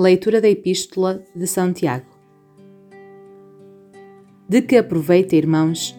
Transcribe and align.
Leitura 0.00 0.40
da 0.40 0.48
Epístola 0.48 1.24
de 1.34 1.44
São 1.44 1.72
Tiago. 1.72 2.06
De 4.48 4.62
que 4.62 4.76
aproveita, 4.76 5.34
irmãos, 5.34 5.98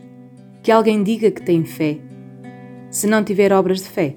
que 0.64 0.72
alguém 0.72 1.04
diga 1.04 1.30
que 1.30 1.42
tem 1.42 1.66
fé, 1.66 1.98
se 2.90 3.06
não 3.08 3.26
tiver 3.26 3.52
obras 3.52 3.80
de 3.80 3.90
fé? 3.90 4.16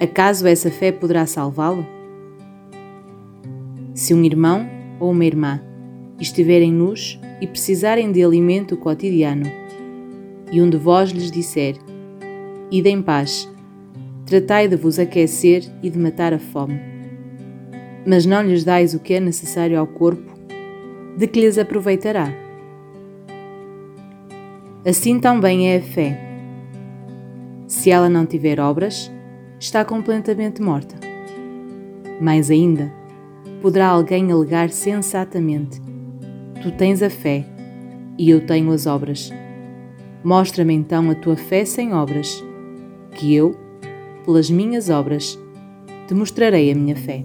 Acaso 0.00 0.48
essa 0.48 0.68
fé 0.68 0.90
poderá 0.90 1.26
salvá-lo? 1.26 1.86
Se 3.94 4.12
um 4.14 4.24
irmão 4.24 4.68
ou 4.98 5.12
uma 5.12 5.24
irmã 5.24 5.62
estiverem 6.18 6.72
nus 6.72 7.20
e 7.40 7.46
precisarem 7.46 8.10
de 8.10 8.20
alimento 8.24 8.76
cotidiano, 8.76 9.46
e 10.50 10.60
um 10.60 10.68
de 10.68 10.76
vós 10.76 11.10
lhes 11.10 11.30
disser: 11.30 11.76
Ide 12.68 12.88
em 12.88 13.00
paz, 13.00 13.48
tratai 14.26 14.66
de 14.66 14.74
vos 14.74 14.98
aquecer 14.98 15.62
e 15.80 15.88
de 15.88 16.00
matar 16.00 16.34
a 16.34 16.38
fome, 16.40 16.89
mas 18.06 18.24
não 18.26 18.42
lhes 18.42 18.64
dais 18.64 18.94
o 18.94 18.98
que 18.98 19.14
é 19.14 19.20
necessário 19.20 19.78
ao 19.78 19.86
corpo, 19.86 20.32
de 21.16 21.26
que 21.26 21.40
lhes 21.40 21.58
aproveitará? 21.58 22.32
Assim 24.86 25.20
também 25.20 25.70
é 25.70 25.76
a 25.76 25.82
fé. 25.82 26.18
Se 27.66 27.90
ela 27.90 28.08
não 28.08 28.24
tiver 28.24 28.58
obras, 28.58 29.10
está 29.58 29.84
completamente 29.84 30.62
morta. 30.62 30.96
Mais 32.20 32.50
ainda, 32.50 32.90
poderá 33.60 33.88
alguém 33.88 34.32
alegar 34.32 34.70
sensatamente: 34.70 35.80
Tu 36.62 36.70
tens 36.72 37.02
a 37.02 37.10
fé 37.10 37.44
e 38.18 38.30
eu 38.30 38.44
tenho 38.46 38.72
as 38.72 38.86
obras. 38.86 39.30
Mostra-me 40.24 40.74
então 40.74 41.10
a 41.10 41.14
tua 41.14 41.36
fé 41.36 41.64
sem 41.64 41.94
obras, 41.94 42.42
que 43.12 43.34
eu, 43.34 43.54
pelas 44.24 44.50
minhas 44.50 44.90
obras, 44.90 45.38
te 46.06 46.14
mostrarei 46.14 46.70
a 46.72 46.74
minha 46.74 46.96
fé. 46.96 47.24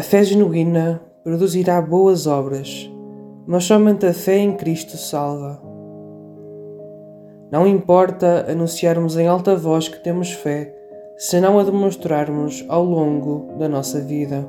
A 0.00 0.02
fé 0.02 0.24
genuína 0.24 0.98
produzirá 1.22 1.78
boas 1.82 2.26
obras, 2.26 2.90
mas 3.46 3.64
somente 3.64 4.06
a 4.06 4.14
fé 4.14 4.38
em 4.38 4.56
Cristo 4.56 4.96
salva. 4.96 5.60
Não 7.52 7.66
importa 7.66 8.46
anunciarmos 8.50 9.18
em 9.18 9.26
alta 9.26 9.54
voz 9.54 9.88
que 9.90 10.02
temos 10.02 10.32
fé, 10.32 10.74
se 11.18 11.38
não 11.38 11.58
a 11.58 11.64
demonstrarmos 11.64 12.64
ao 12.66 12.82
longo 12.82 13.58
da 13.58 13.68
nossa 13.68 14.00
vida. 14.00 14.48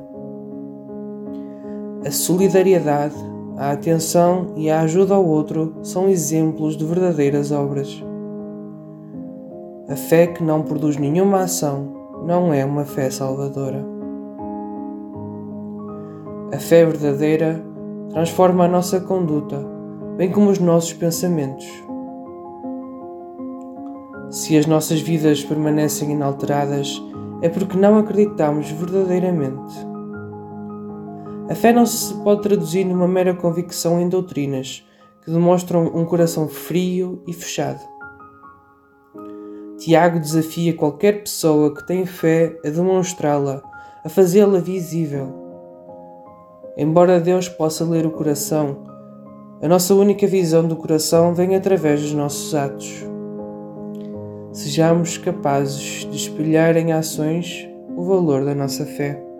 A 2.06 2.10
solidariedade, 2.10 3.16
a 3.58 3.72
atenção 3.72 4.54
e 4.56 4.70
a 4.70 4.80
ajuda 4.80 5.12
ao 5.12 5.26
outro 5.26 5.74
são 5.82 6.08
exemplos 6.08 6.78
de 6.78 6.84
verdadeiras 6.86 7.52
obras. 7.52 8.02
A 9.86 9.96
fé 9.96 10.28
que 10.28 10.42
não 10.42 10.62
produz 10.62 10.96
nenhuma 10.96 11.42
ação 11.42 11.92
não 12.24 12.54
é 12.54 12.64
uma 12.64 12.86
fé 12.86 13.10
salvadora. 13.10 13.91
A 16.52 16.58
fé 16.58 16.84
verdadeira 16.84 17.64
transforma 18.10 18.66
a 18.66 18.68
nossa 18.68 19.00
conduta, 19.00 19.66
bem 20.18 20.30
como 20.30 20.50
os 20.50 20.58
nossos 20.58 20.92
pensamentos. 20.92 21.66
Se 24.30 24.58
as 24.58 24.66
nossas 24.66 25.00
vidas 25.00 25.42
permanecem 25.42 26.10
inalteradas, 26.10 27.02
é 27.40 27.48
porque 27.48 27.74
não 27.78 27.96
acreditamos 27.96 28.70
verdadeiramente. 28.70 29.74
A 31.48 31.54
fé 31.54 31.72
não 31.72 31.86
se 31.86 32.12
pode 32.22 32.42
traduzir 32.42 32.84
numa 32.84 33.08
mera 33.08 33.32
convicção 33.32 33.98
em 33.98 34.10
doutrinas 34.10 34.86
que 35.24 35.30
demonstram 35.30 35.86
um 35.94 36.04
coração 36.04 36.48
frio 36.48 37.22
e 37.26 37.32
fechado. 37.32 37.80
Tiago 39.78 40.20
desafia 40.20 40.76
qualquer 40.76 41.22
pessoa 41.22 41.74
que 41.74 41.86
tem 41.86 42.04
fé 42.04 42.60
a 42.62 42.68
demonstrá-la, 42.68 43.62
a 44.04 44.08
fazê-la 44.10 44.58
visível 44.58 45.41
Embora 46.76 47.20
Deus 47.20 47.48
possa 47.48 47.84
ler 47.84 48.06
o 48.06 48.10
coração, 48.10 48.78
a 49.60 49.68
nossa 49.68 49.94
única 49.94 50.26
visão 50.26 50.66
do 50.66 50.74
coração 50.74 51.34
vem 51.34 51.54
através 51.54 52.00
dos 52.00 52.12
nossos 52.12 52.54
atos. 52.54 53.04
Sejamos 54.52 55.18
capazes 55.18 56.06
de 56.10 56.16
espelhar 56.16 56.76
em 56.76 56.92
ações 56.92 57.68
o 57.96 58.04
valor 58.04 58.44
da 58.44 58.54
nossa 58.54 58.84
fé. 58.84 59.31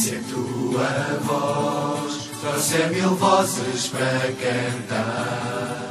Se 0.00 0.16
a 0.16 0.20
tua 0.30 1.20
voz 1.24 2.30
trouxer 2.40 2.88
mil 2.88 3.10
vozes 3.16 3.88
para 3.88 4.32
cantar, 4.40 5.90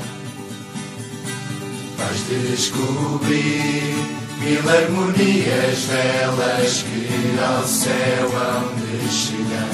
vais 1.95 2.19
descobrir 2.27 3.93
mil 4.39 4.67
harmonias 4.67 5.85
belas 5.85 6.81
que 6.81 7.39
ao 7.39 7.63
céu 7.63 8.31
hão 8.35 8.73
de 8.77 9.11
chegar. 9.11 9.69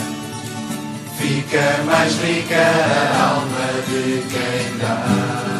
Fica 1.18 1.84
mais 1.85 2.13
rica 2.16 2.57
a 2.57 3.29
alma 3.35 3.68
de 3.88 4.22
quem 4.28 4.78
dá. 4.79 5.55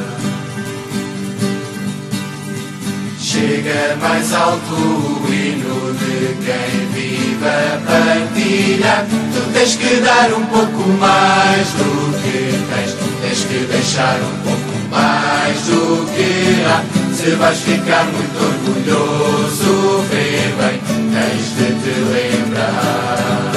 Chega 3.36 3.98
mais 4.02 4.32
alto 4.32 4.74
o 4.76 5.28
hino 5.28 5.94
de 5.94 6.38
quem 6.46 6.88
vive 6.94 7.46
a 7.46 7.82
partilha. 7.86 9.06
Tu 9.10 9.52
tens 9.52 9.76
que 9.76 9.96
dar 9.98 10.32
um 10.32 10.46
pouco 10.46 10.88
mais 10.98 11.68
do 11.74 12.14
que 12.22 12.58
tens, 12.74 12.96
tens 13.22 13.44
que 13.44 13.66
deixar 13.66 14.16
um 14.22 14.38
pouco 14.42 14.90
mais 14.90 15.58
do 15.64 16.06
que 16.16 16.64
há. 16.66 16.82
Se 17.14 17.32
vais 17.32 17.60
ficar 17.60 18.06
muito 18.06 18.42
orgulhoso, 18.42 20.06
vê 20.10 20.54
bem, 20.56 20.80
tens 21.12 21.58
de 21.58 21.74
te 21.82 21.94
lembrar. 22.14 23.52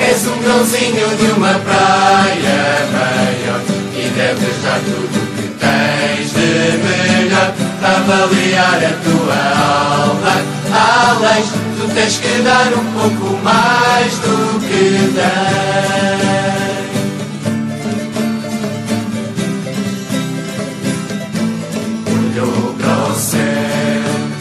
És 0.00 0.26
um 0.26 0.42
grãozinho 0.42 1.16
de 1.18 1.26
uma 1.36 1.54
praia 1.60 2.84
maior 2.90 3.60
e 3.94 4.08
deves 4.08 4.62
dar 4.64 4.80
tudo 4.80 5.22
o 5.22 5.26
que 5.36 5.48
tens 5.60 6.32
de 6.32 6.78
para 6.78 7.03
avaliar 8.04 8.84
a 8.84 8.92
tua 9.02 9.40
alma. 10.04 10.34
Além, 10.70 11.42
tu 11.78 11.88
tens 11.94 12.18
que 12.18 12.42
dar 12.42 12.72
um 12.74 12.84
pouco 12.92 13.38
mais 13.42 14.12
do 14.18 14.60
que 14.60 15.12
tens. 15.14 16.44
Olhou 22.12 22.74
para 22.74 23.10
o 23.10 23.14
céu, 23.14 23.40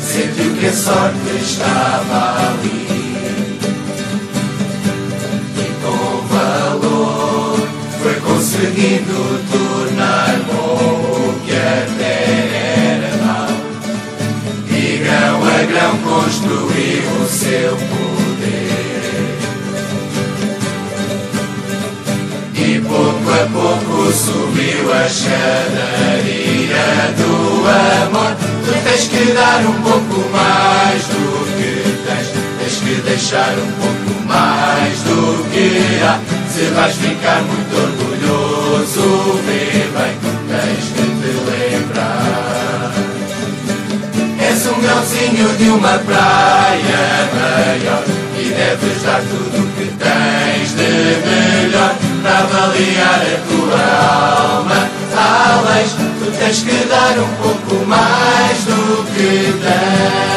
sentiu 0.02 0.54
que 0.60 0.66
a 0.66 0.74
sorte 0.74 1.30
estava 1.42 2.50
ali. 2.50 2.84
E 5.58 5.66
com 5.82 6.28
valor 6.28 7.68
foi 8.02 8.16
conseguindo 8.16 9.33
pouco 24.54 24.60
subiu 24.60 24.94
a 24.94 25.08
escadaria 25.08 26.86
do 27.18 27.34
amor. 28.06 28.36
Tu 28.66 28.72
tens 28.84 29.08
que 29.08 29.32
dar 29.34 29.62
um 29.66 29.82
pouco 29.82 30.30
mais 30.32 31.08
do 31.08 31.46
que 31.58 31.72
tens, 32.06 32.28
tens 32.60 32.76
que 32.80 32.96
deixar 33.02 33.54
um 33.58 33.72
pouco 33.82 34.12
mais 34.28 35.00
do 35.04 35.44
que 35.52 35.68
há. 36.04 36.20
Se 36.50 36.66
vais 36.76 36.96
ficar 36.96 37.42
muito 37.42 37.76
orgulhoso, 37.76 39.40
vê 39.46 39.63
Verãozinho 44.94 45.50
de 45.58 45.70
uma 45.70 45.98
praia 46.00 47.30
maior 47.34 48.04
E 48.38 48.50
deves 48.50 49.02
dar 49.02 49.22
tudo 49.22 49.64
o 49.64 49.68
que 49.72 49.92
tens 49.98 50.74
de 50.74 51.18
melhor 51.26 51.96
Para 52.22 52.38
avaliar 52.40 53.22
a 53.22 53.38
tua 53.50 53.82
alma. 54.52 54.90
Além, 55.16 55.86
tu 55.88 56.32
tens 56.38 56.62
que 56.62 56.86
dar 56.86 57.18
um 57.18 57.28
pouco 57.42 57.86
mais 57.86 58.58
do 58.66 59.04
que 59.14 59.54
tens. 59.62 60.33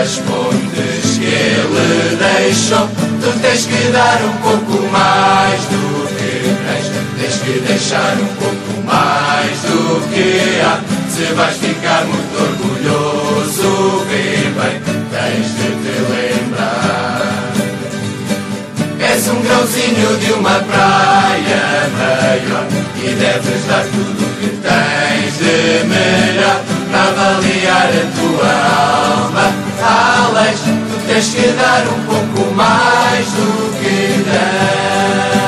As 0.00 0.16
pontes 0.18 1.18
que 1.18 1.24
ele 1.24 2.16
deixou. 2.16 2.88
Tu 3.22 3.40
tens 3.40 3.66
que 3.66 3.92
dar 3.92 4.20
um 4.24 4.36
pouco 4.42 4.88
mais 4.90 5.60
do 5.64 6.08
que 6.08 6.54
tens. 6.66 6.86
Tens 7.20 7.36
que 7.42 7.60
deixar 7.60 8.16
um 8.20 8.34
pouco 8.36 8.82
mais 8.84 9.58
do 9.62 10.00
que 10.12 10.60
há. 10.60 10.80
Se 11.08 11.32
vais 11.34 11.56
ficar 11.56 12.04
muito 12.04 12.34
orgulhoso, 12.42 14.04
vê 14.08 14.50
bem, 14.58 14.80
tens 15.10 15.46
de 15.56 15.68
te 15.82 15.96
lembrar. 16.10 17.52
És 19.00 19.28
um 19.28 19.40
grãozinho 19.42 20.16
de 20.18 20.32
uma 20.32 20.58
praia 20.60 21.88
maior 21.96 22.66
e 22.96 23.08
deves 23.14 23.64
dar 23.68 23.84
tudo 23.84 24.24
o 24.24 24.30
que 24.40 24.48
tens 24.60 25.38
de 25.38 25.84
melhor 25.86 26.60
para 26.90 27.02
avaliar 27.02 27.88
a 27.88 28.04
tua 28.18 29.08
alma. 29.08 29.13
Tens 31.14 31.30
que 31.32 31.46
dar 31.52 31.86
um 31.86 32.00
pouco 32.06 32.52
mais 32.56 33.24
do 33.24 33.70
que 33.78 34.24
tens 34.24 35.44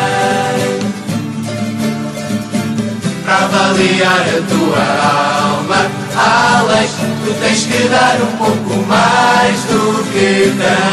para 3.25 3.35
avaliar 3.35 4.27
a 4.29 4.41
tua 4.49 4.85
alma. 5.43 5.81
Alex, 6.15 6.91
tu 7.25 7.31
tens 7.41 7.67
que 7.67 7.89
dar 7.89 8.15
um 8.23 8.37
pouco 8.37 8.75
mais 8.87 9.59
do 9.63 10.05
que 10.13 10.55
tens. 10.57 10.87